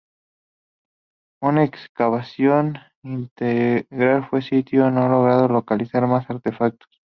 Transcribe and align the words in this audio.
Una 1.43 1.63
excavación 1.63 2.79
integral 3.03 4.27
del 4.31 4.41
sitio 4.43 4.89
no 4.89 5.07
logró 5.07 5.47
localizar 5.47 6.07
más 6.07 6.27
artefactos. 6.27 6.89